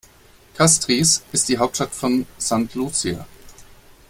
[0.55, 2.73] Castries ist die Hauptstadt von St.
[2.73, 3.27] Lucia.